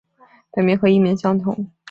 [0.49, 1.69] 本名和艺名相同。